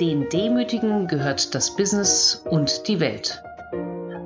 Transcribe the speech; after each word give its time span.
Den 0.00 0.28
Demütigen 0.28 1.06
gehört 1.06 1.54
das 1.54 1.76
Business 1.76 2.42
und 2.50 2.88
die 2.88 2.98
Welt. 2.98 3.40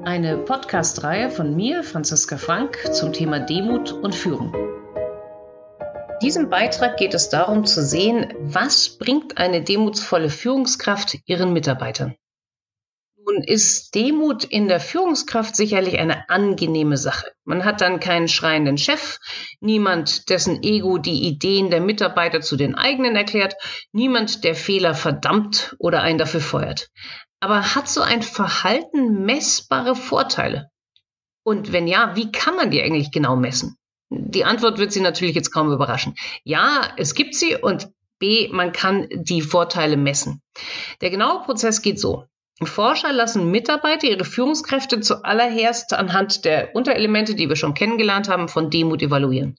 Eine 0.03 0.39
Podcast-Reihe 0.39 1.29
von 1.29 1.55
mir, 1.55 1.83
Franziska 1.83 2.39
Frank, 2.39 2.79
zum 2.95 3.13
Thema 3.13 3.39
Demut 3.39 3.93
und 3.93 4.15
Führung. 4.15 4.55
In 4.55 6.19
diesem 6.23 6.49
Beitrag 6.49 6.97
geht 6.97 7.13
es 7.13 7.29
darum 7.29 7.67
zu 7.67 7.83
sehen, 7.83 8.33
was 8.41 8.89
bringt 8.89 9.37
eine 9.37 9.63
demutsvolle 9.63 10.31
Führungskraft 10.31 11.19
ihren 11.27 11.53
Mitarbeitern. 11.53 12.15
Nun 13.29 13.43
ist 13.43 13.95
Demut 13.95 14.45
in 14.45 14.69
der 14.69 14.81
Führungskraft 14.81 15.55
sicherlich 15.55 15.99
eine 15.99 16.31
angenehme 16.31 16.97
Sache. 16.97 17.31
Man 17.45 17.63
hat 17.67 17.83
dann 17.83 18.01
keinen 18.01 18.27
schreienden 18.27 18.79
Chef, 18.79 19.19
niemand, 19.61 20.31
dessen 20.31 20.63
Ego 20.63 20.97
die 20.97 21.27
Ideen 21.27 21.69
der 21.69 21.83
Mitarbeiter 21.83 22.41
zu 22.41 22.57
den 22.57 22.75
eigenen 22.75 23.17
erklärt, 23.17 23.55
niemand, 23.93 24.45
der 24.45 24.55
Fehler 24.55 24.95
verdammt 24.95 25.77
oder 25.79 26.01
einen 26.01 26.17
dafür 26.17 26.41
feuert. 26.41 26.89
Aber 27.39 27.75
hat 27.75 27.87
so 27.89 28.01
ein 28.01 28.23
Verhalten 28.23 29.27
messbare 29.27 29.95
Vorteile? 29.95 30.71
Und 31.43 31.71
wenn 31.71 31.87
ja, 31.87 32.17
wie 32.17 32.33
kann 32.33 32.57
man 32.57 32.71
die 32.71 32.83
eigentlich 32.83 33.11
genau 33.11 33.37
messen? 33.37 33.77
Die 34.09 34.47
Antwort 34.47 34.79
wird 34.79 34.91
Sie 34.91 35.03
natürlich 35.03 35.35
jetzt 35.35 35.53
kaum 35.53 35.71
überraschen. 35.71 36.15
Ja, 36.45 36.95
es 36.97 37.15
gibt 37.15 37.35
sie 37.35 37.57
und 37.57 37.89
B, 38.19 38.49
man 38.49 38.73
kann 38.73 39.07
die 39.13 39.43
Vorteile 39.43 39.99
messen. 39.99 40.41
Der 41.03 41.11
genaue 41.11 41.43
Prozess 41.43 41.83
geht 41.83 42.01
so. 42.01 42.25
Forscher 42.67 43.13
lassen 43.13 43.51
Mitarbeiter 43.51 44.09
ihre 44.09 44.25
Führungskräfte 44.25 45.01
zuallererst 45.01 45.93
anhand 45.93 46.45
der 46.45 46.75
Unterelemente, 46.75 47.35
die 47.35 47.49
wir 47.49 47.57
schon 47.57 47.75
kennengelernt 47.75 48.29
haben, 48.29 48.49
von 48.49 48.71
Demut 48.71 49.03
evaluieren. 49.03 49.57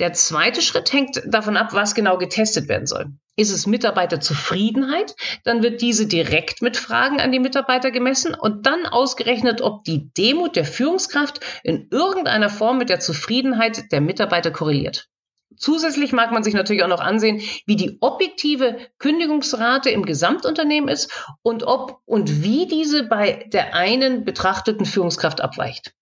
Der 0.00 0.12
zweite 0.12 0.60
Schritt 0.60 0.92
hängt 0.92 1.22
davon 1.24 1.56
ab, 1.56 1.72
was 1.72 1.94
genau 1.94 2.18
getestet 2.18 2.68
werden 2.68 2.86
soll. 2.86 3.12
Ist 3.36 3.52
es 3.52 3.66
Mitarbeiterzufriedenheit, 3.66 5.14
dann 5.44 5.62
wird 5.62 5.82
diese 5.82 6.06
direkt 6.06 6.62
mit 6.62 6.76
Fragen 6.76 7.20
an 7.20 7.30
die 7.30 7.38
Mitarbeiter 7.38 7.92
gemessen 7.92 8.34
und 8.34 8.66
dann 8.66 8.86
ausgerechnet, 8.86 9.60
ob 9.60 9.84
die 9.84 10.12
Demut 10.14 10.56
der 10.56 10.64
Führungskraft 10.64 11.40
in 11.62 11.88
irgendeiner 11.90 12.48
Form 12.50 12.78
mit 12.78 12.88
der 12.88 13.00
Zufriedenheit 13.00 13.92
der 13.92 14.00
Mitarbeiter 14.00 14.50
korreliert. 14.50 15.08
Zusätzlich 15.56 16.12
mag 16.12 16.32
man 16.32 16.44
sich 16.44 16.54
natürlich 16.54 16.82
auch 16.82 16.88
noch 16.88 17.00
ansehen, 17.00 17.42
wie 17.66 17.76
die 17.76 17.98
objektive 18.00 18.78
Kündigungsrate 18.98 19.90
im 19.90 20.04
Gesamtunternehmen 20.04 20.88
ist 20.88 21.10
und 21.42 21.64
ob 21.64 22.00
und 22.04 22.42
wie 22.42 22.66
diese 22.66 23.04
bei 23.04 23.48
der 23.52 23.74
einen 23.74 24.24
betrachteten 24.24 24.86
Führungskraft 24.86 25.40
abweicht. 25.40 25.94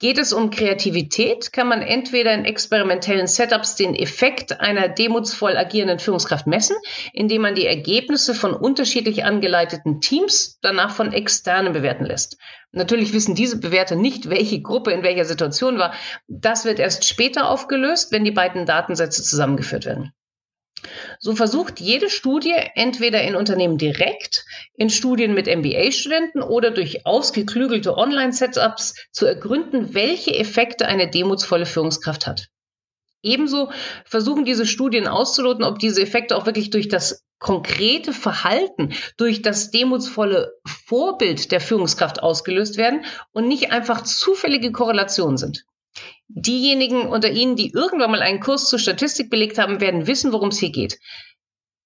Geht 0.00 0.18
es 0.18 0.32
um 0.32 0.50
Kreativität, 0.50 1.52
kann 1.52 1.68
man 1.68 1.82
entweder 1.82 2.34
in 2.34 2.44
experimentellen 2.44 3.28
Setups 3.28 3.76
den 3.76 3.94
Effekt 3.94 4.60
einer 4.60 4.88
demutsvoll 4.88 5.56
agierenden 5.56 6.00
Führungskraft 6.00 6.46
messen, 6.46 6.76
indem 7.12 7.42
man 7.42 7.54
die 7.54 7.66
Ergebnisse 7.66 8.34
von 8.34 8.54
unterschiedlich 8.54 9.24
angeleiteten 9.24 10.00
Teams 10.00 10.58
danach 10.62 10.94
von 10.94 11.12
externen 11.12 11.72
bewerten 11.72 12.04
lässt. 12.04 12.38
Natürlich 12.72 13.12
wissen 13.12 13.34
diese 13.34 13.58
Bewerter 13.58 13.96
nicht, 13.96 14.30
welche 14.30 14.62
Gruppe 14.62 14.92
in 14.92 15.02
welcher 15.02 15.26
Situation 15.26 15.78
war. 15.78 15.94
Das 16.26 16.64
wird 16.64 16.78
erst 16.78 17.04
später 17.04 17.48
aufgelöst, 17.48 18.12
wenn 18.12 18.24
die 18.24 18.30
beiden 18.30 18.64
Datensätze 18.64 19.22
zusammengeführt 19.22 19.84
werden. 19.84 20.12
So 21.20 21.36
versucht 21.36 21.80
jede 21.80 22.10
Studie 22.10 22.54
entweder 22.74 23.22
in 23.22 23.36
Unternehmen 23.36 23.78
direkt, 23.78 24.44
in 24.74 24.90
Studien 24.90 25.34
mit 25.34 25.46
MBA-Studenten 25.46 26.42
oder 26.42 26.70
durch 26.70 27.06
ausgeklügelte 27.06 27.96
Online-Setups 27.96 28.94
zu 29.12 29.26
ergründen, 29.26 29.94
welche 29.94 30.34
Effekte 30.34 30.86
eine 30.86 31.08
demutsvolle 31.08 31.66
Führungskraft 31.66 32.26
hat. 32.26 32.48
Ebenso 33.22 33.70
versuchen 34.04 34.44
diese 34.44 34.66
Studien 34.66 35.06
auszuloten, 35.06 35.64
ob 35.64 35.78
diese 35.78 36.02
Effekte 36.02 36.36
auch 36.36 36.46
wirklich 36.46 36.70
durch 36.70 36.88
das 36.88 37.24
konkrete 37.38 38.12
Verhalten, 38.12 38.94
durch 39.16 39.42
das 39.42 39.70
demutsvolle 39.70 40.52
Vorbild 40.64 41.52
der 41.52 41.60
Führungskraft 41.60 42.22
ausgelöst 42.22 42.76
werden 42.76 43.04
und 43.32 43.48
nicht 43.48 43.72
einfach 43.72 44.02
zufällige 44.02 44.72
Korrelationen 44.72 45.36
sind. 45.36 45.64
Diejenigen 46.28 47.08
unter 47.08 47.30
Ihnen, 47.30 47.56
die 47.56 47.72
irgendwann 47.72 48.10
mal 48.10 48.22
einen 48.22 48.40
Kurs 48.40 48.68
zur 48.68 48.78
Statistik 48.78 49.28
belegt 49.28 49.58
haben, 49.58 49.80
werden 49.80 50.06
wissen, 50.06 50.32
worum 50.32 50.48
es 50.48 50.58
hier 50.58 50.70
geht. 50.70 50.98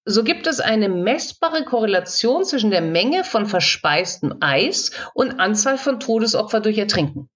So 0.05 0.23
gibt 0.23 0.47
es 0.47 0.61
eine 0.61 0.89
messbare 0.89 1.65
Korrelation 1.65 2.45
zwischen 2.45 2.71
der 2.71 2.83
Menge 2.83 3.25
von 3.25 3.47
verspeistem 3.47 4.37
Eis 4.41 4.93
und 5.15 5.41
Anzahl 5.41 5.79
von 5.79 5.99
Todesopfer 5.99 6.61
durch 6.61 6.79
Ertrinken. 6.79 7.29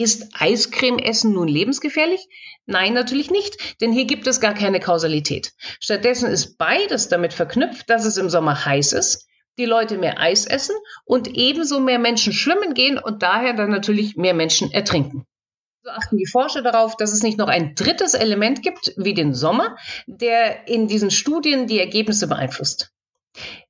Ist 0.00 0.28
Eiscreme-Essen 0.32 1.32
nun 1.32 1.48
lebensgefährlich? 1.48 2.28
Nein, 2.66 2.94
natürlich 2.94 3.32
nicht, 3.32 3.80
denn 3.80 3.92
hier 3.92 4.04
gibt 4.04 4.28
es 4.28 4.40
gar 4.40 4.54
keine 4.54 4.78
Kausalität. 4.78 5.52
Stattdessen 5.80 6.30
ist 6.30 6.56
beides 6.56 7.08
damit 7.08 7.32
verknüpft, 7.32 7.90
dass 7.90 8.04
es 8.04 8.16
im 8.16 8.30
Sommer 8.30 8.64
heiß 8.64 8.92
ist, 8.92 9.26
die 9.58 9.64
Leute 9.64 9.98
mehr 9.98 10.20
Eis 10.20 10.46
essen 10.46 10.76
und 11.04 11.36
ebenso 11.36 11.80
mehr 11.80 11.98
Menschen 11.98 12.32
schwimmen 12.32 12.74
gehen 12.74 12.96
und 12.96 13.24
daher 13.24 13.54
dann 13.54 13.70
natürlich 13.70 14.16
mehr 14.16 14.34
Menschen 14.34 14.70
ertrinken. 14.70 15.26
So 15.82 15.90
achten 15.90 16.16
die 16.16 16.26
Forscher 16.26 16.62
darauf, 16.62 16.96
dass 16.96 17.12
es 17.12 17.24
nicht 17.24 17.38
noch 17.38 17.48
ein 17.48 17.74
drittes 17.74 18.14
Element 18.14 18.62
gibt, 18.62 18.92
wie 18.96 19.14
den 19.14 19.34
Sommer, 19.34 19.76
der 20.06 20.68
in 20.68 20.86
diesen 20.86 21.10
Studien 21.10 21.66
die 21.66 21.80
Ergebnisse 21.80 22.28
beeinflusst. 22.28 22.92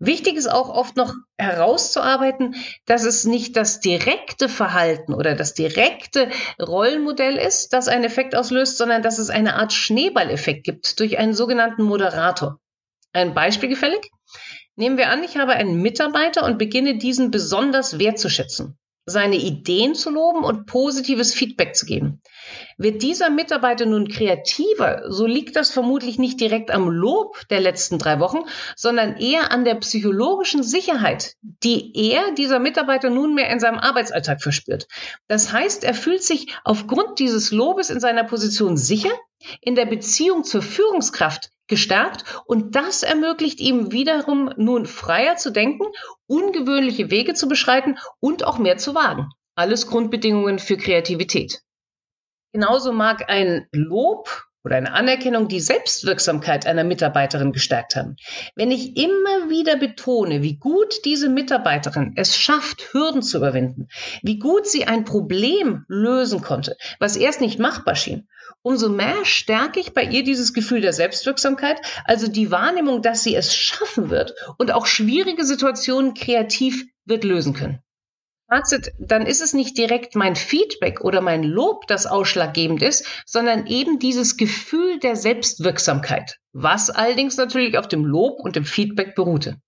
Wichtig 0.00 0.36
ist 0.36 0.46
auch 0.46 0.68
oft 0.68 0.96
noch 0.96 1.12
herauszuarbeiten, 1.38 2.54
dass 2.86 3.04
es 3.04 3.24
nicht 3.24 3.56
das 3.56 3.80
direkte 3.80 4.48
Verhalten 4.48 5.12
oder 5.12 5.34
das 5.34 5.54
direkte 5.54 6.30
Rollenmodell 6.60 7.36
ist, 7.36 7.72
das 7.72 7.88
einen 7.88 8.04
Effekt 8.04 8.36
auslöst, 8.36 8.78
sondern 8.78 9.02
dass 9.02 9.18
es 9.18 9.28
eine 9.28 9.56
Art 9.56 9.72
Schneeballeffekt 9.72 10.64
gibt 10.64 11.00
durch 11.00 11.18
einen 11.18 11.34
sogenannten 11.34 11.82
Moderator. 11.82 12.60
Ein 13.12 13.34
Beispiel 13.34 13.68
gefällig? 13.68 14.10
Nehmen 14.76 14.98
wir 14.98 15.08
an, 15.08 15.24
ich 15.24 15.36
habe 15.36 15.54
einen 15.54 15.82
Mitarbeiter 15.82 16.44
und 16.44 16.58
beginne 16.58 16.98
diesen 16.98 17.32
besonders 17.32 17.98
wertzuschätzen 17.98 18.78
seine 19.08 19.36
Ideen 19.36 19.94
zu 19.94 20.10
loben 20.10 20.44
und 20.44 20.66
positives 20.66 21.34
Feedback 21.34 21.74
zu 21.74 21.86
geben. 21.86 22.20
Wird 22.80 23.02
dieser 23.02 23.28
Mitarbeiter 23.28 23.86
nun 23.86 24.06
kreativer, 24.06 25.02
so 25.08 25.26
liegt 25.26 25.56
das 25.56 25.72
vermutlich 25.72 26.16
nicht 26.16 26.40
direkt 26.40 26.70
am 26.70 26.88
Lob 26.88 27.42
der 27.50 27.60
letzten 27.60 27.98
drei 27.98 28.20
Wochen, 28.20 28.44
sondern 28.76 29.16
eher 29.16 29.50
an 29.50 29.64
der 29.64 29.74
psychologischen 29.74 30.62
Sicherheit, 30.62 31.34
die 31.42 31.92
er, 32.12 32.30
dieser 32.36 32.60
Mitarbeiter, 32.60 33.10
nunmehr 33.10 33.50
in 33.50 33.58
seinem 33.58 33.80
Arbeitsalltag 33.80 34.40
verspürt. 34.40 34.86
Das 35.26 35.52
heißt, 35.52 35.82
er 35.82 35.92
fühlt 35.92 36.22
sich 36.22 36.54
aufgrund 36.62 37.18
dieses 37.18 37.50
Lobes 37.50 37.90
in 37.90 37.98
seiner 37.98 38.22
Position 38.22 38.76
sicher, 38.76 39.10
in 39.60 39.74
der 39.74 39.86
Beziehung 39.86 40.44
zur 40.44 40.62
Führungskraft 40.62 41.50
gestärkt 41.66 42.24
und 42.46 42.76
das 42.76 43.02
ermöglicht 43.02 43.58
ihm 43.58 43.90
wiederum 43.90 44.52
nun 44.56 44.86
freier 44.86 45.34
zu 45.34 45.50
denken, 45.50 45.86
ungewöhnliche 46.28 47.10
Wege 47.10 47.34
zu 47.34 47.48
beschreiten 47.48 47.98
und 48.20 48.44
auch 48.44 48.58
mehr 48.58 48.78
zu 48.78 48.94
wagen. 48.94 49.30
Alles 49.56 49.88
Grundbedingungen 49.88 50.60
für 50.60 50.76
Kreativität. 50.76 51.60
Genauso 52.52 52.92
mag 52.92 53.28
ein 53.28 53.66
Lob 53.72 54.48
oder 54.64 54.76
eine 54.76 54.92
Anerkennung 54.92 55.48
die 55.48 55.60
Selbstwirksamkeit 55.60 56.66
einer 56.66 56.84
Mitarbeiterin 56.84 57.52
gestärkt 57.52 57.96
haben. 57.96 58.16
Wenn 58.54 58.70
ich 58.70 58.96
immer 58.96 59.48
wieder 59.48 59.76
betone, 59.76 60.42
wie 60.42 60.56
gut 60.56 61.04
diese 61.04 61.28
Mitarbeiterin 61.28 62.12
es 62.16 62.36
schafft, 62.36 62.92
Hürden 62.92 63.22
zu 63.22 63.38
überwinden, 63.38 63.88
wie 64.22 64.38
gut 64.38 64.66
sie 64.66 64.84
ein 64.84 65.04
Problem 65.04 65.84
lösen 65.88 66.42
konnte, 66.42 66.76
was 66.98 67.16
erst 67.16 67.40
nicht 67.40 67.58
machbar 67.58 67.94
schien, 67.94 68.28
umso 68.62 68.88
mehr 68.88 69.24
stärke 69.24 69.80
ich 69.80 69.94
bei 69.94 70.02
ihr 70.02 70.24
dieses 70.24 70.52
Gefühl 70.52 70.80
der 70.80 70.92
Selbstwirksamkeit, 70.92 71.80
also 72.04 72.28
die 72.28 72.50
Wahrnehmung, 72.50 73.02
dass 73.02 73.22
sie 73.22 73.34
es 73.34 73.54
schaffen 73.54 74.10
wird 74.10 74.34
und 74.58 74.72
auch 74.72 74.86
schwierige 74.86 75.44
Situationen 75.44 76.14
kreativ 76.14 76.84
wird 77.04 77.24
lösen 77.24 77.54
können. 77.54 77.82
Fazit, 78.50 78.92
dann 78.98 79.26
ist 79.26 79.42
es 79.42 79.52
nicht 79.52 79.76
direkt 79.76 80.16
mein 80.16 80.34
Feedback 80.34 81.02
oder 81.02 81.20
mein 81.20 81.42
Lob, 81.42 81.86
das 81.86 82.06
ausschlaggebend 82.06 82.82
ist, 82.82 83.06
sondern 83.26 83.66
eben 83.66 83.98
dieses 83.98 84.38
Gefühl 84.38 84.98
der 85.00 85.16
Selbstwirksamkeit, 85.16 86.38
was 86.52 86.88
allerdings 86.88 87.36
natürlich 87.36 87.76
auf 87.76 87.88
dem 87.88 88.06
Lob 88.06 88.40
und 88.40 88.56
dem 88.56 88.64
Feedback 88.64 89.14
beruhte. 89.14 89.60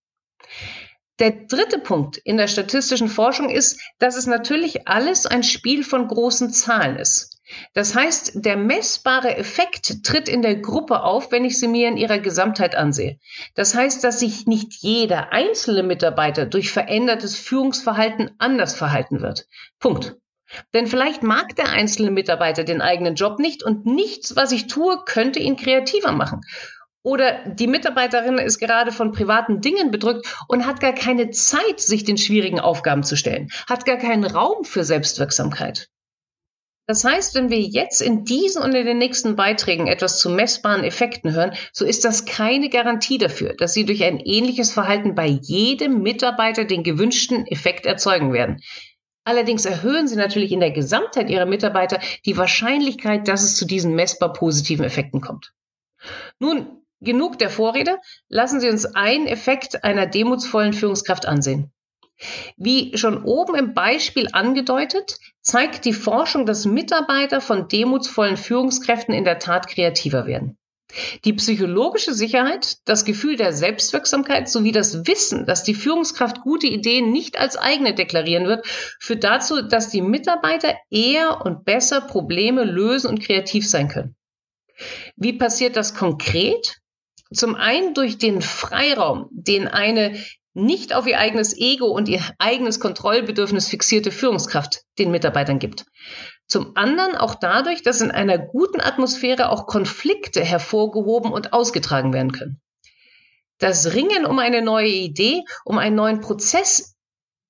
Der 1.19 1.32
dritte 1.32 1.79
Punkt 1.79 2.17
in 2.17 2.38
der 2.38 2.49
statistischen 2.49 3.09
Forschung 3.09 3.50
ist, 3.50 3.79
dass 3.99 4.17
es 4.17 4.27
natürlich 4.27 4.88
alles 4.88 5.26
ein 5.26 5.43
Spiel 5.43 5.85
von 5.85 6.09
großen 6.09 6.50
Zahlen 6.50 6.97
ist. 6.97 7.39
Das 7.75 7.94
heißt, 7.94 8.44
der 8.44 8.56
messbare 8.56 9.37
Effekt 9.37 10.05
tritt 10.05 10.29
in 10.29 10.43
der 10.43 10.56
Gruppe 10.56 11.02
auf, 11.02 11.32
wenn 11.32 11.44
ich 11.44 11.58
sie 11.58 11.69
mir 11.69 11.88
in 11.88 11.97
ihrer 11.97 12.19
Gesamtheit 12.19 12.75
ansehe. 12.75 13.19
Das 13.55 13.75
heißt, 13.75 14.02
dass 14.05 14.20
sich 14.20 14.47
nicht 14.47 14.75
jeder 14.82 15.32
einzelne 15.32 15.82
Mitarbeiter 15.82 16.47
durch 16.47 16.70
verändertes 16.70 17.37
Führungsverhalten 17.37 18.31
anders 18.38 18.75
verhalten 18.75 19.20
wird. 19.20 19.47
Punkt. 19.79 20.17
Denn 20.75 20.87
vielleicht 20.87 21.23
mag 21.23 21.55
der 21.56 21.70
einzelne 21.70 22.11
Mitarbeiter 22.11 22.64
den 22.64 22.81
eigenen 22.81 23.14
Job 23.14 23.38
nicht 23.38 23.62
und 23.62 23.87
nichts, 23.87 24.35
was 24.35 24.50
ich 24.52 24.67
tue, 24.67 25.05
könnte 25.05 25.38
ihn 25.38 25.56
kreativer 25.56 26.12
machen. 26.12 26.41
Oder 27.02 27.44
die 27.47 27.67
Mitarbeiterin 27.67 28.37
ist 28.38 28.58
gerade 28.58 28.93
von 28.93 29.12
privaten 29.12 29.61
Dingen 29.61 29.91
bedrückt 29.91 30.26
und 30.49 30.67
hat 30.67 30.81
gar 30.81 30.93
keine 30.93 31.31
Zeit, 31.31 31.81
sich 31.81 32.05
den 32.05 32.19
schwierigen 32.19 32.61
Aufgaben 32.61 33.05
zu 33.05 33.17
stellen, 33.17 33.49
hat 33.69 33.87
gar 33.87 33.97
keinen 33.97 34.25
Raum 34.25 34.64
für 34.64 34.85
Selbstwirksamkeit. 34.85 35.88
Das 36.90 37.04
heißt, 37.04 37.37
wenn 37.37 37.50
wir 37.50 37.60
jetzt 37.60 38.02
in 38.02 38.25
diesen 38.25 38.64
und 38.64 38.75
in 38.75 38.84
den 38.84 38.98
nächsten 38.98 39.37
Beiträgen 39.37 39.87
etwas 39.87 40.19
zu 40.19 40.28
messbaren 40.28 40.82
Effekten 40.82 41.32
hören, 41.32 41.52
so 41.72 41.84
ist 41.84 42.04
das 42.04 42.25
keine 42.25 42.69
Garantie 42.69 43.16
dafür, 43.16 43.54
dass 43.54 43.75
Sie 43.75 43.84
durch 43.84 44.02
ein 44.02 44.19
ähnliches 44.19 44.72
Verhalten 44.72 45.14
bei 45.14 45.28
jedem 45.28 46.02
Mitarbeiter 46.02 46.64
den 46.64 46.82
gewünschten 46.82 47.46
Effekt 47.46 47.87
erzeugen 47.87 48.32
werden. 48.32 48.60
Allerdings 49.22 49.66
erhöhen 49.66 50.08
Sie 50.08 50.16
natürlich 50.16 50.50
in 50.50 50.58
der 50.58 50.72
Gesamtheit 50.72 51.31
Ihrer 51.31 51.46
Mitarbeiter 51.46 52.00
die 52.26 52.37
Wahrscheinlichkeit, 52.37 53.28
dass 53.28 53.44
es 53.44 53.56
zu 53.56 53.66
diesen 53.66 53.94
messbar 53.94 54.32
positiven 54.32 54.84
Effekten 54.84 55.20
kommt. 55.20 55.52
Nun, 56.40 56.82
genug 57.00 57.38
der 57.38 57.50
Vorrede. 57.50 57.98
Lassen 58.28 58.58
Sie 58.58 58.69
uns 58.69 58.84
einen 58.84 59.28
Effekt 59.28 59.84
einer 59.84 60.06
demutsvollen 60.06 60.72
Führungskraft 60.72 61.25
ansehen. 61.25 61.70
Wie 62.56 62.98
schon 62.98 63.22
oben 63.25 63.54
im 63.54 63.75
Beispiel 63.75 64.28
angedeutet, 64.32 65.19
zeigt 65.42 65.84
die 65.84 65.92
Forschung, 65.92 66.46
dass 66.46 66.66
Mitarbeiter 66.66 67.40
von 67.40 67.69
demutsvollen 67.69 68.37
Führungskräften 68.37 69.14
in 69.14 69.25
der 69.25 69.38
Tat 69.38 69.69
kreativer 69.69 70.26
werden. 70.26 70.56
Die 71.25 71.32
psychologische 71.34 72.14
Sicherheit, 72.14 72.78
das 72.84 73.04
Gefühl 73.04 73.37
der 73.37 73.52
Selbstwirksamkeit 73.52 74.48
sowie 74.48 74.72
das 74.72 75.06
Wissen, 75.06 75.46
dass 75.46 75.62
die 75.62 75.75
Führungskraft 75.75 76.40
gute 76.40 76.66
Ideen 76.66 77.12
nicht 77.12 77.38
als 77.38 77.56
eigene 77.56 77.94
deklarieren 77.94 78.46
wird, 78.46 78.66
führt 78.98 79.22
dazu, 79.22 79.62
dass 79.62 79.90
die 79.90 80.02
Mitarbeiter 80.02 80.75
eher 80.90 81.44
und 81.44 81.64
besser 81.64 82.00
Probleme 82.00 82.64
lösen 82.64 83.08
und 83.08 83.22
kreativ 83.22 83.69
sein 83.69 83.88
können. 83.88 84.16
Wie 85.16 85.34
passiert 85.34 85.76
das 85.76 85.94
konkret? 85.94 86.78
Zum 87.32 87.54
einen 87.54 87.94
durch 87.94 88.19
den 88.19 88.42
Freiraum, 88.42 89.28
den 89.31 89.69
eine 89.69 90.19
nicht 90.52 90.94
auf 90.94 91.06
ihr 91.06 91.19
eigenes 91.19 91.56
Ego 91.56 91.87
und 91.87 92.08
ihr 92.08 92.20
eigenes 92.38 92.81
Kontrollbedürfnis 92.81 93.69
fixierte 93.69 94.11
Führungskraft 94.11 94.82
den 94.99 95.11
Mitarbeitern 95.11 95.58
gibt. 95.58 95.87
Zum 96.47 96.76
anderen 96.76 97.17
auch 97.17 97.37
dadurch, 97.37 97.82
dass 97.82 98.00
in 98.00 98.11
einer 98.11 98.38
guten 98.38 98.81
Atmosphäre 98.81 99.50
auch 99.50 99.67
Konflikte 99.67 100.44
hervorgehoben 100.44 101.32
und 101.32 101.52
ausgetragen 101.52 102.12
werden 102.12 102.32
können. 102.32 102.61
Das 103.58 103.94
Ringen 103.94 104.26
um 104.26 104.38
eine 104.38 104.62
neue 104.62 104.88
Idee, 104.88 105.44
um 105.64 105.79
einen 105.79 105.94
neuen 105.94 106.20
Prozess 106.20 106.97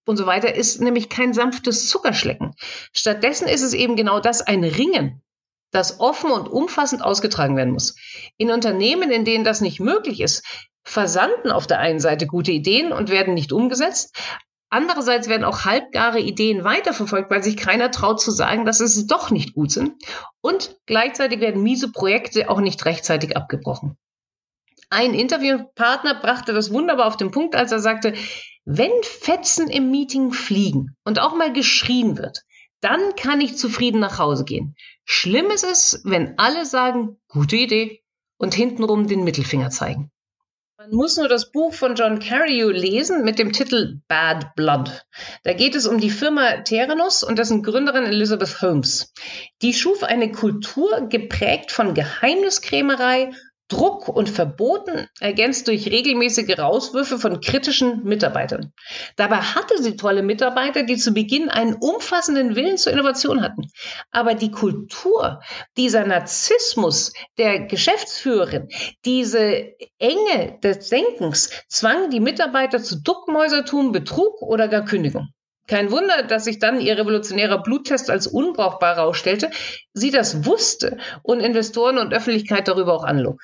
und 0.04 0.16
so 0.16 0.26
weiter 0.26 0.54
ist 0.54 0.80
nämlich 0.80 1.08
kein 1.08 1.32
sanftes 1.32 1.88
Zuckerschlecken. 1.88 2.54
Stattdessen 2.92 3.46
ist 3.48 3.62
es 3.62 3.74
eben 3.74 3.96
genau 3.96 4.20
das, 4.20 4.42
ein 4.42 4.64
Ringen, 4.64 5.22
das 5.70 6.00
offen 6.00 6.32
und 6.32 6.48
umfassend 6.48 7.02
ausgetragen 7.02 7.56
werden 7.56 7.72
muss. 7.72 7.94
In 8.36 8.50
Unternehmen, 8.50 9.10
in 9.12 9.24
denen 9.24 9.44
das 9.44 9.60
nicht 9.60 9.78
möglich 9.78 10.20
ist, 10.20 10.44
versanden 10.82 11.50
auf 11.50 11.66
der 11.66 11.78
einen 11.78 12.00
Seite 12.00 12.26
gute 12.26 12.52
Ideen 12.52 12.92
und 12.92 13.10
werden 13.10 13.34
nicht 13.34 13.52
umgesetzt. 13.52 14.16
Andererseits 14.70 15.28
werden 15.28 15.44
auch 15.44 15.64
halbgare 15.64 16.20
Ideen 16.20 16.62
weiterverfolgt, 16.62 17.30
weil 17.30 17.42
sich 17.42 17.56
keiner 17.56 17.90
traut 17.90 18.20
zu 18.20 18.30
sagen, 18.30 18.64
dass 18.64 18.78
es 18.80 19.06
doch 19.06 19.30
nicht 19.30 19.54
gut 19.54 19.72
sind. 19.72 19.94
Und 20.40 20.76
gleichzeitig 20.86 21.40
werden 21.40 21.62
miese 21.62 21.90
Projekte 21.90 22.48
auch 22.48 22.60
nicht 22.60 22.84
rechtzeitig 22.84 23.36
abgebrochen. 23.36 23.96
Ein 24.88 25.14
Interviewpartner 25.14 26.20
brachte 26.20 26.52
das 26.52 26.72
wunderbar 26.72 27.06
auf 27.06 27.16
den 27.16 27.30
Punkt, 27.30 27.54
als 27.54 27.72
er 27.72 27.80
sagte, 27.80 28.14
wenn 28.64 28.90
Fetzen 29.02 29.68
im 29.68 29.90
Meeting 29.90 30.32
fliegen 30.32 30.96
und 31.04 31.20
auch 31.20 31.34
mal 31.34 31.52
geschrien 31.52 32.18
wird, 32.18 32.42
dann 32.80 33.14
kann 33.16 33.40
ich 33.40 33.56
zufrieden 33.56 34.00
nach 34.00 34.18
Hause 34.18 34.44
gehen. 34.44 34.74
Schlimm 35.04 35.50
ist 35.50 35.64
es, 35.64 36.00
wenn 36.04 36.38
alle 36.38 36.64
sagen, 36.64 37.20
gute 37.28 37.56
Idee 37.56 38.02
und 38.38 38.54
hintenrum 38.54 39.06
den 39.06 39.24
Mittelfinger 39.24 39.70
zeigen. 39.70 40.10
Man 40.80 40.92
muss 40.92 41.18
nur 41.18 41.28
das 41.28 41.52
Buch 41.52 41.74
von 41.74 41.94
John 41.94 42.20
Carreyrou 42.20 42.70
lesen 42.70 43.22
mit 43.22 43.38
dem 43.38 43.52
Titel 43.52 44.00
Bad 44.08 44.54
Blood. 44.54 45.04
Da 45.42 45.52
geht 45.52 45.74
es 45.74 45.86
um 45.86 46.00
die 46.00 46.08
Firma 46.08 46.62
Theranos 46.62 47.22
und 47.22 47.38
dessen 47.38 47.62
Gründerin 47.62 48.06
Elizabeth 48.06 48.62
Holmes. 48.62 49.12
Die 49.60 49.74
schuf 49.74 50.02
eine 50.02 50.32
Kultur 50.32 51.06
geprägt 51.10 51.70
von 51.70 51.92
Geheimniskrämerei, 51.92 53.30
Druck 53.70 54.08
und 54.08 54.28
Verboten, 54.28 55.06
ergänzt 55.20 55.68
durch 55.68 55.86
regelmäßige 55.90 56.58
Rauswürfe 56.58 57.18
von 57.18 57.40
kritischen 57.40 58.04
Mitarbeitern. 58.04 58.72
Dabei 59.16 59.36
hatte 59.36 59.80
sie 59.82 59.96
tolle 59.96 60.22
Mitarbeiter, 60.22 60.82
die 60.82 60.96
zu 60.96 61.12
Beginn 61.12 61.48
einen 61.48 61.74
umfassenden 61.74 62.56
Willen 62.56 62.76
zur 62.76 62.92
Innovation 62.92 63.42
hatten. 63.42 63.70
Aber 64.10 64.34
die 64.34 64.50
Kultur, 64.50 65.40
dieser 65.76 66.04
Narzissmus 66.04 67.12
der 67.38 67.60
Geschäftsführerin, 67.60 68.68
diese 69.04 69.72
Enge 69.98 70.58
des 70.62 70.88
Denkens 70.88 71.50
zwang 71.68 72.10
die 72.10 72.20
Mitarbeiter 72.20 72.82
zu 72.82 73.00
Duckmäusertum, 73.00 73.92
Betrug 73.92 74.42
oder 74.42 74.68
gar 74.68 74.84
Kündigung. 74.84 75.28
Kein 75.70 75.92
Wunder, 75.92 76.24
dass 76.24 76.46
sich 76.46 76.58
dann 76.58 76.80
ihr 76.80 76.98
revolutionärer 76.98 77.62
Bluttest 77.62 78.10
als 78.10 78.26
unbrauchbar 78.26 78.96
herausstellte, 78.96 79.52
sie 79.92 80.10
das 80.10 80.44
wusste 80.44 80.98
und 81.22 81.38
Investoren 81.38 81.98
und 81.98 82.12
Öffentlichkeit 82.12 82.66
darüber 82.66 82.92
auch 82.92 83.04
anlog. 83.04 83.40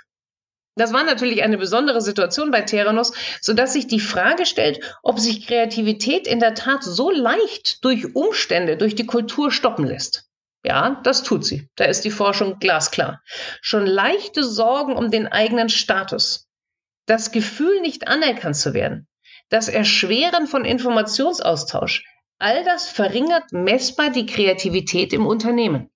Das 0.76 0.92
war 0.92 1.04
natürlich 1.04 1.42
eine 1.42 1.56
besondere 1.56 2.02
Situation 2.02 2.50
bei 2.50 2.60
Theranos, 2.60 3.12
sodass 3.40 3.72
sich 3.72 3.86
die 3.86 4.00
Frage 4.00 4.44
stellt, 4.44 4.80
ob 5.02 5.18
sich 5.18 5.46
Kreativität 5.46 6.26
in 6.26 6.38
der 6.38 6.54
Tat 6.54 6.84
so 6.84 7.10
leicht 7.10 7.82
durch 7.82 8.14
Umstände, 8.14 8.76
durch 8.76 8.94
die 8.94 9.06
Kultur 9.06 9.50
stoppen 9.50 9.86
lässt. 9.86 10.26
Ja, 10.64 11.00
das 11.02 11.22
tut 11.22 11.46
sie. 11.46 11.70
Da 11.76 11.84
ist 11.84 12.04
die 12.04 12.10
Forschung 12.10 12.58
glasklar. 12.58 13.22
Schon 13.62 13.86
leichte 13.86 14.42
Sorgen 14.42 14.96
um 14.96 15.10
den 15.10 15.28
eigenen 15.28 15.70
Status, 15.70 16.46
das 17.06 17.30
Gefühl, 17.30 17.80
nicht 17.80 18.08
anerkannt 18.08 18.56
zu 18.56 18.74
werden, 18.74 19.06
das 19.48 19.68
Erschweren 19.68 20.46
von 20.46 20.64
Informationsaustausch, 20.64 22.04
all 22.38 22.64
das 22.64 22.90
verringert 22.90 23.52
messbar 23.52 24.10
die 24.10 24.26
Kreativität 24.26 25.12
im 25.12 25.24
Unternehmen. 25.24 25.88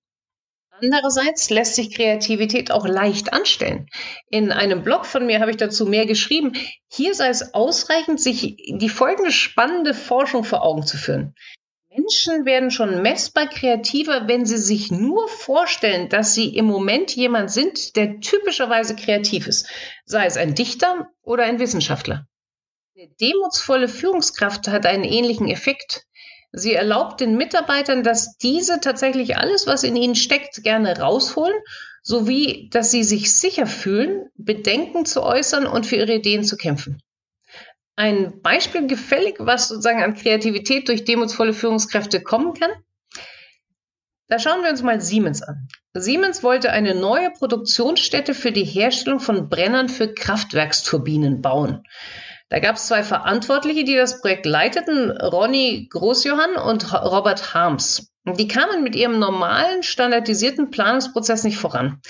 Andererseits 0.81 1.49
lässt 1.49 1.75
sich 1.75 1.93
Kreativität 1.93 2.71
auch 2.71 2.87
leicht 2.87 3.33
anstellen. 3.33 3.87
In 4.29 4.51
einem 4.51 4.83
Blog 4.83 5.05
von 5.05 5.25
mir 5.25 5.39
habe 5.39 5.51
ich 5.51 5.57
dazu 5.57 5.85
mehr 5.85 6.05
geschrieben. 6.05 6.53
Hier 6.89 7.13
sei 7.13 7.29
es 7.29 7.53
ausreichend, 7.53 8.19
sich 8.19 8.57
die 8.67 8.89
folgende 8.89 9.31
spannende 9.31 9.93
Forschung 9.93 10.43
vor 10.43 10.63
Augen 10.63 10.85
zu 10.85 10.97
führen. 10.97 11.35
Menschen 11.89 12.45
werden 12.45 12.71
schon 12.71 13.01
messbar 13.01 13.47
kreativer, 13.47 14.27
wenn 14.27 14.45
sie 14.45 14.57
sich 14.57 14.91
nur 14.91 15.27
vorstellen, 15.27 16.07
dass 16.07 16.33
sie 16.33 16.55
im 16.55 16.65
Moment 16.65 17.13
jemand 17.15 17.51
sind, 17.51 17.97
der 17.97 18.21
typischerweise 18.21 18.95
kreativ 18.95 19.45
ist, 19.45 19.69
sei 20.05 20.25
es 20.25 20.37
ein 20.37 20.55
Dichter 20.55 21.09
oder 21.21 21.43
ein 21.43 21.59
Wissenschaftler. 21.59 22.27
Eine 22.95 23.09
demutsvolle 23.19 23.89
Führungskraft 23.89 24.69
hat 24.69 24.85
einen 24.85 25.03
ähnlichen 25.03 25.49
Effekt. 25.49 26.05
Sie 26.53 26.73
erlaubt 26.73 27.21
den 27.21 27.37
Mitarbeitern, 27.37 28.03
dass 28.03 28.37
diese 28.37 28.79
tatsächlich 28.81 29.37
alles, 29.37 29.67
was 29.67 29.83
in 29.83 29.95
ihnen 29.95 30.15
steckt, 30.15 30.63
gerne 30.63 30.99
rausholen, 30.99 31.57
sowie 32.03 32.69
dass 32.71 32.91
sie 32.91 33.03
sich 33.03 33.33
sicher 33.33 33.67
fühlen, 33.67 34.29
Bedenken 34.35 35.05
zu 35.05 35.23
äußern 35.23 35.65
und 35.65 35.85
für 35.85 35.95
ihre 35.95 36.15
Ideen 36.15 36.43
zu 36.43 36.57
kämpfen. 36.57 37.01
Ein 37.95 38.41
Beispiel 38.41 38.87
gefällig, 38.87 39.35
was 39.39 39.67
sozusagen 39.67 40.03
an 40.03 40.15
Kreativität 40.15 40.87
durch 40.87 41.05
demutsvolle 41.05 41.53
Führungskräfte 41.53 42.21
kommen 42.21 42.53
kann. 42.53 42.71
Da 44.27 44.39
schauen 44.39 44.63
wir 44.63 44.71
uns 44.71 44.81
mal 44.81 45.01
Siemens 45.01 45.41
an. 45.41 45.67
Siemens 45.93 46.41
wollte 46.41 46.71
eine 46.71 46.95
neue 46.95 47.31
Produktionsstätte 47.31 48.33
für 48.33 48.51
die 48.51 48.63
Herstellung 48.63 49.19
von 49.19 49.49
Brennern 49.49 49.89
für 49.89 50.13
Kraftwerksturbinen 50.13 51.41
bauen. 51.41 51.83
Da 52.51 52.59
gab 52.59 52.75
es 52.75 52.87
zwei 52.87 53.01
Verantwortliche, 53.01 53.85
die 53.85 53.95
das 53.95 54.19
Projekt 54.19 54.45
leiteten, 54.45 55.09
Ronny 55.09 55.87
Großjohann 55.89 56.55
und 56.55 56.91
Robert 56.93 57.53
Harms. 57.53 58.11
Die 58.25 58.49
kamen 58.49 58.83
mit 58.83 58.93
ihrem 58.93 59.19
normalen, 59.19 59.83
standardisierten 59.83 60.69
Planungsprozess 60.69 61.45
nicht 61.45 61.55
voran. 61.55 62.01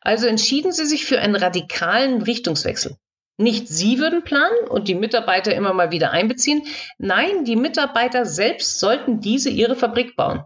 Also 0.00 0.26
entschieden 0.26 0.72
sie 0.72 0.86
sich 0.86 1.04
für 1.04 1.18
einen 1.20 1.36
radikalen 1.36 2.22
Richtungswechsel. 2.22 2.96
Nicht 3.36 3.68
sie 3.68 3.98
würden 3.98 4.24
planen 4.24 4.68
und 4.70 4.88
die 4.88 4.94
Mitarbeiter 4.94 5.54
immer 5.54 5.74
mal 5.74 5.90
wieder 5.92 6.12
einbeziehen. 6.12 6.62
Nein, 6.96 7.44
die 7.44 7.56
Mitarbeiter 7.56 8.24
selbst 8.24 8.80
sollten 8.80 9.20
diese 9.20 9.50
ihre 9.50 9.76
Fabrik 9.76 10.16
bauen. 10.16 10.44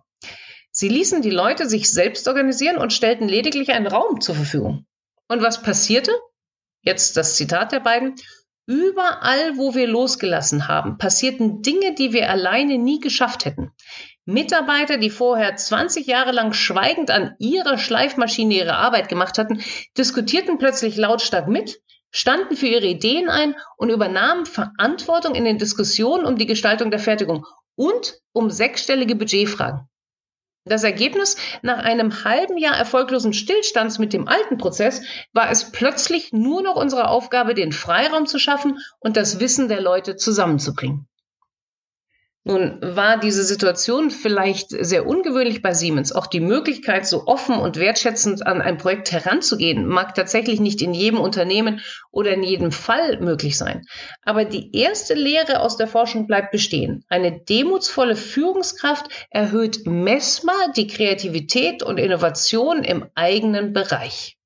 Sie 0.73 0.88
ließen 0.88 1.23
die 1.23 1.30
Leute 1.30 1.68
sich 1.68 1.92
selbst 1.92 2.26
organisieren 2.26 2.76
und 2.76 2.92
stellten 2.92 3.28
lediglich 3.28 3.70
einen 3.70 3.87
Raum 3.87 4.20
zur 4.20 4.34
Verfügung. 4.34 4.84
Und 5.28 5.42
was 5.42 5.62
passierte? 5.62 6.11
Jetzt 6.82 7.16
das 7.16 7.37
Zitat 7.37 7.70
der 7.70 7.80
beiden. 7.80 8.16
Überall, 8.66 9.59
wo 9.59 9.75
wir 9.75 9.87
losgelassen 9.87 10.68
haben, 10.68 10.97
passierten 10.97 11.61
Dinge, 11.61 11.94
die 11.94 12.14
wir 12.14 12.30
alleine 12.30 12.78
nie 12.78 12.99
geschafft 12.99 13.44
hätten. 13.44 13.73
Mitarbeiter, 14.25 14.97
die 14.97 15.11
vorher 15.11 15.54
20 15.54 16.06
Jahre 16.06 16.33
lang 16.33 16.54
schweigend 16.54 17.11
an 17.11 17.35
ihrer 17.38 17.76
Schleifmaschine 17.76 18.54
ihre 18.54 18.76
Arbeit 18.76 19.11
gemacht 19.11 19.37
hatten, 19.37 19.62
diskutierten 19.99 20.56
plötzlich 20.56 20.97
lautstark 20.97 21.47
mit, 21.47 21.83
standen 22.11 22.56
für 22.56 22.66
ihre 22.66 22.87
Ideen 22.87 23.28
ein 23.28 23.54
und 23.76 23.90
übernahmen 23.90 24.47
Verantwortung 24.47 25.35
in 25.35 25.44
den 25.44 25.59
Diskussionen 25.59 26.25
um 26.25 26.38
die 26.38 26.47
Gestaltung 26.47 26.90
der 26.90 27.00
Fertigung 27.00 27.44
und 27.75 28.14
um 28.33 28.50
sechsstellige 28.50 29.14
Budgetfragen. 29.14 29.88
Das 30.66 30.83
Ergebnis 30.83 31.37
nach 31.61 31.78
einem 31.78 32.25
halben 32.25 32.56
Jahr 32.56 32.75
erfolglosen 32.75 33.35
Stillstands 33.35 33.99
mit 33.99 34.14
dem 34.14 34.28
alten 34.28 34.56
Prozess 34.56 35.02
war 35.35 35.50
es 35.50 35.71
plötzlich 35.73 36.33
nur 36.33 36.62
noch 36.62 36.76
unsere 36.76 37.09
Aufgabe, 37.09 37.52
den 37.52 37.71
Freiraum 37.71 38.25
zu 38.25 38.38
schaffen 38.38 38.78
und 38.99 39.18
das 39.18 39.40
Wissen 39.40 39.68
der 39.68 39.83
Leute 39.83 40.16
zusammenzubringen. 40.16 41.06
Nun 42.46 42.78
war 42.82 43.18
diese 43.18 43.42
Situation 43.42 44.10
vielleicht 44.10 44.68
sehr 44.68 45.06
ungewöhnlich 45.06 45.62
bei 45.62 45.72
Siemens. 45.72 46.12
Auch 46.12 46.26
die 46.26 46.40
Möglichkeit, 46.40 47.06
so 47.06 47.26
offen 47.26 47.54
und 47.54 47.78
wertschätzend 47.78 48.46
an 48.46 48.60
ein 48.60 48.76
Projekt 48.76 49.12
heranzugehen, 49.12 49.86
mag 49.86 50.14
tatsächlich 50.14 50.60
nicht 50.60 50.82
in 50.82 50.92
jedem 50.92 51.20
Unternehmen 51.20 51.80
oder 52.10 52.32
in 52.34 52.42
jedem 52.42 52.70
Fall 52.70 53.18
möglich 53.20 53.56
sein. 53.56 53.86
Aber 54.22 54.44
die 54.44 54.76
erste 54.76 55.14
Lehre 55.14 55.60
aus 55.60 55.78
der 55.78 55.88
Forschung 55.88 56.26
bleibt 56.26 56.50
bestehen. 56.50 57.02
Eine 57.08 57.32
demutsvolle 57.32 58.14
Führungskraft 58.14 59.06
erhöht 59.30 59.86
messbar 59.86 60.70
die 60.76 60.86
Kreativität 60.86 61.82
und 61.82 61.96
Innovation 61.96 62.84
im 62.84 63.06
eigenen 63.14 63.72
Bereich. 63.72 64.36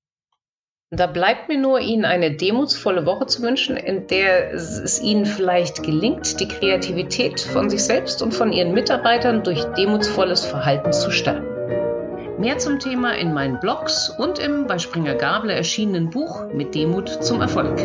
Da 0.90 1.06
bleibt 1.06 1.50
mir 1.50 1.58
nur, 1.58 1.80
Ihnen 1.80 2.06
eine 2.06 2.34
demutsvolle 2.34 3.04
Woche 3.04 3.26
zu 3.26 3.42
wünschen, 3.42 3.76
in 3.76 4.06
der 4.06 4.54
es 4.54 5.02
Ihnen 5.02 5.26
vielleicht 5.26 5.82
gelingt, 5.82 6.40
die 6.40 6.48
Kreativität 6.48 7.42
von 7.42 7.68
sich 7.68 7.84
selbst 7.84 8.22
und 8.22 8.32
von 8.32 8.54
Ihren 8.54 8.72
Mitarbeitern 8.72 9.42
durch 9.42 9.62
demutsvolles 9.76 10.46
Verhalten 10.46 10.94
zu 10.94 11.10
stärken. 11.10 11.46
Mehr 12.38 12.56
zum 12.56 12.78
Thema 12.78 13.18
in 13.18 13.34
meinen 13.34 13.60
Blogs 13.60 14.08
und 14.08 14.38
im 14.38 14.66
bei 14.66 14.78
Springer 14.78 15.14
Gabler 15.14 15.56
erschienenen 15.56 16.08
Buch 16.08 16.46
Mit 16.54 16.74
Demut 16.74 17.22
zum 17.22 17.42
Erfolg. 17.42 17.76